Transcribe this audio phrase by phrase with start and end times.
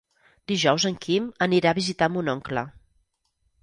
[0.51, 2.69] Dijous en Quim anirà a visitar mon oncle.